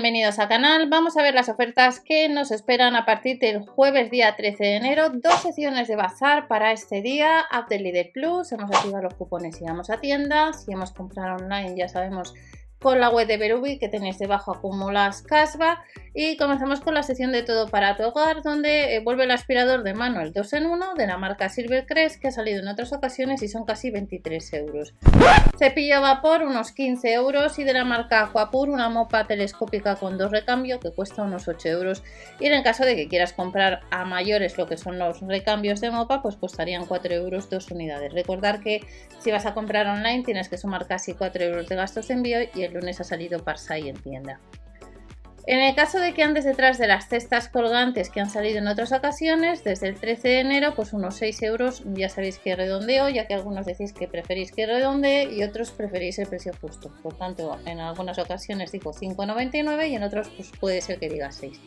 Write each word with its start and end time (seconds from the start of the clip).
bienvenidos 0.00 0.38
al 0.38 0.48
canal. 0.48 0.88
Vamos 0.88 1.18
a 1.18 1.22
ver 1.22 1.34
las 1.34 1.50
ofertas 1.50 2.00
que 2.00 2.26
nos 2.30 2.52
esperan 2.52 2.96
a 2.96 3.04
partir 3.04 3.38
del 3.38 3.68
jueves 3.68 4.10
día 4.10 4.34
13 4.34 4.64
de 4.64 4.76
enero. 4.76 5.10
Dos 5.10 5.42
sesiones 5.42 5.88
de 5.88 5.96
bazar 5.96 6.48
para 6.48 6.72
este 6.72 7.02
día. 7.02 7.40
App 7.40 7.68
de 7.68 8.10
Plus, 8.14 8.50
hemos 8.52 8.74
activado 8.74 9.02
los 9.02 9.12
cupones 9.12 9.60
y 9.60 9.64
vamos 9.64 9.90
a 9.90 10.00
tienda. 10.00 10.54
Si 10.54 10.72
hemos 10.72 10.92
comprado 10.92 11.36
online 11.36 11.76
ya 11.76 11.86
sabemos 11.86 12.32
con 12.80 12.98
la 12.98 13.10
web 13.10 13.26
de 13.26 13.36
Berubi 13.36 13.78
que 13.78 13.88
tenéis 13.88 14.18
debajo 14.18 14.52
acumulas 14.52 15.22
casva 15.22 15.84
y 16.14 16.36
comenzamos 16.36 16.80
con 16.80 16.94
la 16.94 17.02
sección 17.02 17.30
de 17.30 17.42
todo 17.42 17.68
para 17.68 17.96
tu 17.96 18.04
hogar 18.04 18.42
donde 18.42 18.96
eh, 18.96 19.00
vuelve 19.00 19.24
el 19.24 19.30
aspirador 19.30 19.82
de 19.82 19.94
mano 19.94 20.20
el 20.20 20.32
2 20.32 20.52
en 20.54 20.66
1 20.66 20.94
de 20.94 21.06
la 21.06 21.18
marca 21.18 21.48
Silvercrest 21.48 22.20
que 22.20 22.28
ha 22.28 22.32
salido 22.32 22.60
en 22.60 22.68
otras 22.68 22.92
ocasiones 22.92 23.42
y 23.42 23.48
son 23.48 23.64
casi 23.64 23.90
23 23.90 24.52
euros. 24.54 24.94
Cepillo 25.58 25.96
a 25.96 26.00
vapor 26.00 26.42
unos 26.42 26.72
15 26.72 27.12
euros 27.12 27.58
y 27.58 27.64
de 27.64 27.74
la 27.74 27.84
marca 27.84 28.22
Aquapur 28.22 28.70
una 28.70 28.88
mopa 28.88 29.26
telescópica 29.26 29.96
con 29.96 30.18
dos 30.18 30.30
recambios 30.30 30.80
que 30.80 30.90
cuesta 30.90 31.22
unos 31.22 31.48
8 31.48 31.68
euros. 31.68 32.02
Y 32.40 32.46
en 32.46 32.54
el 32.54 32.62
caso 32.62 32.84
de 32.84 32.96
que 32.96 33.08
quieras 33.08 33.32
comprar 33.32 33.82
a 33.90 34.04
mayores 34.04 34.56
lo 34.58 34.66
que 34.66 34.76
son 34.76 34.98
los 34.98 35.20
recambios 35.20 35.80
de 35.80 35.90
mopa 35.90 36.22
pues 36.22 36.36
costarían 36.36 36.86
4 36.86 37.14
euros 37.14 37.50
dos 37.50 37.70
unidades. 37.70 38.12
Recordar 38.12 38.60
que 38.60 38.80
si 39.18 39.30
vas 39.30 39.46
a 39.46 39.54
comprar 39.54 39.86
online 39.86 40.24
tienes 40.24 40.48
que 40.48 40.56
sumar 40.56 40.86
casi 40.86 41.14
4 41.14 41.44
euros 41.44 41.68
de 41.68 41.76
gastos 41.76 42.08
de 42.08 42.14
envío 42.14 42.38
y 42.54 42.62
el 42.62 42.69
lunes 42.70 43.00
ha 43.00 43.04
salido 43.04 43.42
Parsai 43.44 43.88
en 43.88 43.96
tienda. 43.96 44.40
En 45.46 45.58
el 45.58 45.74
caso 45.74 45.98
de 45.98 46.12
que 46.12 46.22
andes 46.22 46.44
detrás 46.44 46.78
de 46.78 46.86
las 46.86 47.08
cestas 47.08 47.48
colgantes 47.48 48.10
que 48.10 48.20
han 48.20 48.28
salido 48.28 48.58
en 48.58 48.68
otras 48.68 48.92
ocasiones, 48.92 49.64
desde 49.64 49.88
el 49.88 49.98
13 49.98 50.28
de 50.28 50.40
enero, 50.40 50.74
pues 50.76 50.92
unos 50.92 51.16
6 51.16 51.42
euros, 51.42 51.82
ya 51.86 52.08
sabéis 52.08 52.38
que 52.38 52.54
redondeo, 52.54 53.08
ya 53.08 53.26
que 53.26 53.34
algunos 53.34 53.66
decís 53.66 53.92
que 53.92 54.06
preferís 54.06 54.52
que 54.52 54.66
redondee 54.66 55.32
y 55.32 55.42
otros 55.42 55.70
preferís 55.70 56.18
el 56.18 56.28
precio 56.28 56.52
justo. 56.60 56.92
Por 57.02 57.16
tanto, 57.16 57.58
en 57.64 57.80
algunas 57.80 58.18
ocasiones 58.18 58.70
digo 58.70 58.92
5,99 58.92 59.88
y 59.88 59.96
en 59.96 60.02
otros 60.02 60.28
pues 60.28 60.52
puede 60.60 60.82
ser 60.82 60.98
que 60.98 61.08
diga 61.08 61.32
6. 61.32 61.58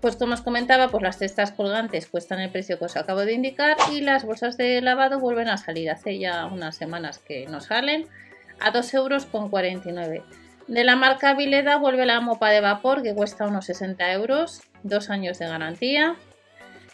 Pues 0.00 0.16
como 0.16 0.34
os 0.34 0.40
comentaba, 0.40 0.88
pues 0.88 1.02
las 1.02 1.18
cestas 1.18 1.52
colgantes 1.52 2.06
cuestan 2.06 2.40
el 2.40 2.50
precio 2.50 2.78
que 2.78 2.86
os 2.86 2.96
acabo 2.96 3.20
de 3.20 3.34
indicar 3.34 3.76
y 3.92 4.00
las 4.00 4.24
bolsas 4.24 4.56
de 4.56 4.80
lavado 4.80 5.20
vuelven 5.20 5.48
a 5.48 5.58
salir. 5.58 5.90
Hace 5.90 6.18
ya 6.18 6.46
unas 6.46 6.76
semanas 6.76 7.18
que 7.18 7.46
no 7.46 7.60
salen 7.60 8.06
a 8.60 8.72
2,49 8.72 10.14
euros. 10.14 10.24
De 10.70 10.84
la 10.84 10.94
marca 10.94 11.34
Vileda 11.34 11.78
vuelve 11.78 12.06
la 12.06 12.20
mopa 12.20 12.50
de 12.50 12.60
vapor 12.60 13.02
que 13.02 13.12
cuesta 13.12 13.48
unos 13.48 13.64
60 13.64 14.12
euros, 14.12 14.62
dos 14.84 15.10
años 15.10 15.40
de 15.40 15.48
garantía. 15.48 16.14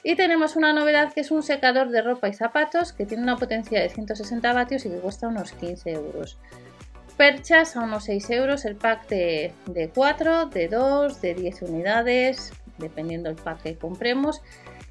Y 0.03 0.15
tenemos 0.15 0.57
una 0.57 0.73
novedad 0.73 1.13
que 1.13 1.21
es 1.21 1.31
un 1.31 1.43
secador 1.43 1.91
de 1.91 2.01
ropa 2.01 2.29
y 2.29 2.33
zapatos 2.33 2.95
que 2.95 3.05
tiene 3.05 3.25
una 3.25 3.37
potencia 3.37 3.79
de 3.81 3.91
160 3.91 4.53
vatios 4.55 4.87
y 4.87 4.89
que 4.89 4.97
cuesta 4.97 5.29
unos 5.29 5.53
15 5.53 5.91
euros. 5.91 6.39
Perchas 7.19 7.77
a 7.77 7.83
unos 7.83 8.05
6 8.05 8.31
euros 8.31 8.65
el 8.65 8.77
pack 8.77 9.09
de, 9.09 9.53
de 9.67 9.91
4, 9.91 10.47
de 10.47 10.69
2, 10.69 11.21
de 11.21 11.35
10 11.35 11.63
unidades, 11.63 12.55
dependiendo 12.79 13.29
del 13.29 13.43
pack 13.43 13.63
que 13.63 13.77
compremos. 13.77 14.41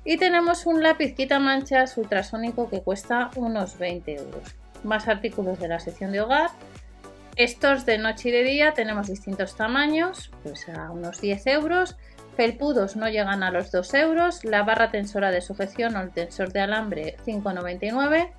Y 0.03 0.17
tenemos 0.17 0.67
un 0.67 0.83
lápiz 0.83 1.15
quita 1.15 1.39
manchas 1.39 1.97
ultrasónico 1.97 2.69
que 2.69 2.83
cuesta 2.83 3.31
unos 3.35 3.79
20 3.79 4.15
euros 4.15 4.55
más 4.85 5.07
artículos 5.07 5.59
de 5.59 5.67
la 5.67 5.79
sección 5.79 6.11
de 6.11 6.21
hogar. 6.21 6.51
Estos 7.35 7.85
de 7.85 7.97
noche 7.97 8.29
y 8.29 8.31
de 8.31 8.43
día 8.43 8.73
tenemos 8.73 9.07
distintos 9.07 9.57
tamaños, 9.57 10.31
pues 10.43 10.69
a 10.69 10.89
unos 10.91 11.19
10 11.19 11.47
euros. 11.47 11.97
Felpudos 12.37 12.95
no 12.95 13.09
llegan 13.09 13.43
a 13.43 13.51
los 13.51 13.71
2 13.71 13.93
euros. 13.95 14.45
La 14.45 14.63
barra 14.63 14.89
tensora 14.89 15.31
de 15.31 15.41
sujeción 15.41 15.97
o 15.97 16.01
el 16.01 16.11
tensor 16.11 16.53
de 16.53 16.61
alambre 16.61 17.17
5,99. 17.25 18.31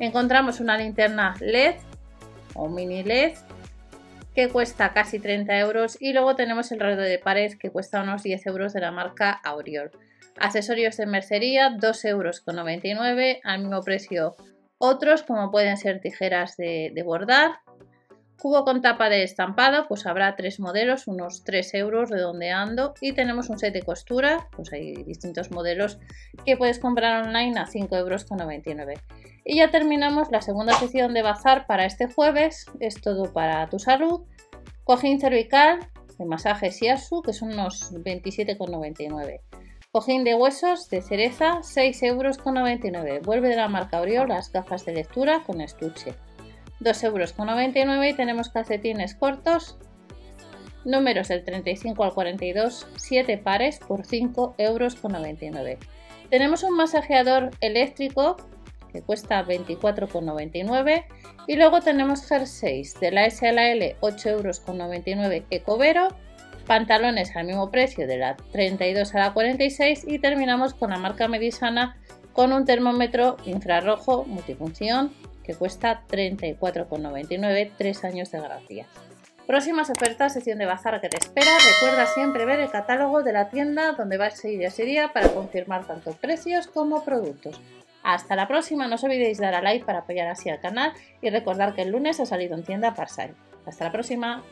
Encontramos 0.00 0.60
una 0.60 0.78
linterna 0.78 1.34
LED 1.40 1.76
o 2.54 2.68
mini 2.68 3.02
LED 3.02 3.34
que 4.34 4.48
cuesta 4.48 4.94
casi 4.94 5.18
30 5.18 5.58
euros. 5.58 5.96
Y 6.00 6.14
luego 6.14 6.34
tenemos 6.34 6.72
el 6.72 6.80
radio 6.80 6.96
de 6.96 7.18
pared 7.18 7.52
que 7.58 7.70
cuesta 7.70 8.02
unos 8.02 8.22
10 8.22 8.46
euros 8.46 8.72
de 8.72 8.80
la 8.80 8.90
marca 8.90 9.32
Auriol. 9.32 9.90
Accesorios 10.38 10.96
de 10.96 11.06
mercería 11.06 11.70
2,99 11.70 12.08
euros 12.08 12.42
al 13.44 13.58
mismo 13.60 13.82
precio 13.82 14.34
otros, 14.84 15.22
como 15.22 15.50
pueden 15.50 15.76
ser 15.76 16.00
tijeras 16.00 16.56
de, 16.56 17.02
bordar. 17.04 17.60
Cubo 18.40 18.64
con 18.64 18.82
tapa 18.82 19.08
de 19.08 19.22
estampado, 19.22 19.86
pues 19.88 20.06
habrá 20.06 20.36
tres 20.36 20.60
modelos, 20.60 21.06
unos 21.06 21.44
3 21.44 21.74
euros 21.74 22.10
redondeando. 22.10 22.94
Y 23.00 23.12
tenemos 23.12 23.48
un 23.48 23.58
set 23.58 23.72
de 23.72 23.82
costura, 23.82 24.48
pues 24.54 24.72
hay 24.72 24.94
distintos 25.04 25.50
modelos 25.50 25.98
que 26.44 26.56
puedes 26.56 26.78
comprar 26.78 27.26
online 27.26 27.58
a 27.58 27.66
5,99 27.66 27.96
euros. 27.96 28.26
Y 29.44 29.56
ya 29.56 29.70
terminamos 29.70 30.30
la 30.30 30.42
segunda 30.42 30.74
sesión 30.74 31.14
de 31.14 31.22
bazar 31.22 31.66
para 31.66 31.86
este 31.86 32.06
jueves. 32.06 32.66
Es 32.80 33.00
todo 33.00 33.32
para 33.32 33.68
tu 33.68 33.78
salud. 33.78 34.22
Cojín 34.84 35.20
cervical 35.20 35.78
de 36.18 36.24
masaje 36.26 36.70
Siasu, 36.70 37.22
que 37.22 37.32
son 37.32 37.52
unos 37.52 37.92
27,99 37.94 39.40
Cojín 39.94 40.24
de 40.24 40.34
huesos 40.34 40.90
de 40.90 41.02
cereza, 41.02 41.60
6,99 41.60 42.02
euros. 42.02 43.22
Vuelve 43.22 43.48
de 43.48 43.54
la 43.54 43.68
marca 43.68 44.00
Oriol 44.00 44.28
las 44.28 44.50
gafas 44.50 44.84
de 44.84 44.92
lectura 44.92 45.44
con 45.46 45.60
estuche. 45.60 46.14
2,99 46.80 47.76
euros 47.76 48.06
y 48.10 48.14
tenemos 48.14 48.48
calcetines 48.48 49.14
cortos. 49.14 49.78
Números 50.84 51.28
del 51.28 51.44
35 51.44 52.02
al 52.02 52.12
42, 52.12 52.88
7 52.96 53.38
pares 53.38 53.78
por 53.78 54.02
5,99 54.02 54.54
euros. 54.58 54.96
Tenemos 56.28 56.64
un 56.64 56.76
masajeador 56.76 57.52
eléctrico 57.60 58.36
que 58.92 59.00
cuesta 59.00 59.44
24,99 59.44 61.04
y 61.46 61.54
luego 61.54 61.80
tenemos 61.82 62.26
jerseys 62.26 62.98
de 62.98 63.12
la 63.12 63.26
S 63.26 63.46
a 63.46 63.52
la 63.52 63.70
L 63.70 63.96
8,99 64.00 64.26
euros 64.26 65.42
Ecovero 65.50 66.08
pantalones 66.66 67.34
al 67.36 67.46
mismo 67.46 67.70
precio 67.70 68.06
de 68.06 68.18
la 68.18 68.36
32 68.52 69.14
a 69.14 69.18
la 69.18 69.32
46 69.32 70.04
y 70.06 70.18
terminamos 70.18 70.74
con 70.74 70.90
la 70.90 70.98
marca 70.98 71.28
Medisana 71.28 71.96
con 72.32 72.52
un 72.52 72.64
termómetro 72.64 73.36
infrarrojo 73.44 74.24
multifunción 74.24 75.12
que 75.44 75.54
cuesta 75.54 76.02
34,99, 76.08 77.72
3 77.76 78.04
años 78.04 78.30
de 78.30 78.40
garantía. 78.40 78.86
Próximas 79.46 79.90
ofertas, 79.90 80.32
sección 80.32 80.58
de 80.58 80.64
bazar 80.64 81.00
que 81.02 81.10
te 81.10 81.18
espera. 81.18 81.50
Recuerda 81.74 82.06
siempre 82.06 82.46
ver 82.46 82.60
el 82.60 82.70
catálogo 82.70 83.22
de 83.22 83.34
la 83.34 83.50
tienda 83.50 83.92
donde 83.92 84.16
vas 84.16 84.42
a 84.42 84.48
ir 84.48 84.62
ese 84.64 84.84
día 84.84 85.12
para 85.12 85.28
confirmar 85.28 85.86
tanto 85.86 86.12
precios 86.12 86.66
como 86.66 87.04
productos. 87.04 87.60
Hasta 88.02 88.36
la 88.36 88.48
próxima, 88.48 88.88
no 88.88 88.94
os 88.94 89.04
olvidéis 89.04 89.38
dar 89.38 89.54
a 89.54 89.62
like 89.62 89.84
para 89.84 90.00
apoyar 90.00 90.28
así 90.28 90.48
al 90.48 90.60
canal 90.60 90.92
y 91.20 91.28
recordar 91.28 91.74
que 91.74 91.82
el 91.82 91.90
lunes 91.90 92.20
ha 92.20 92.26
salido 92.26 92.54
en 92.54 92.64
tienda 92.64 92.94
Parsai. 92.94 93.32
Hasta 93.66 93.84
la 93.84 93.92
próxima. 93.92 94.42